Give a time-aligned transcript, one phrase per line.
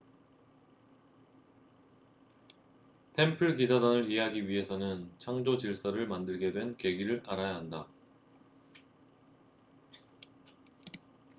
[3.15, 7.85] 템플 기사단을 이해하기 위해서는 창조 질서를 만들게 된 계기를 알아야 한다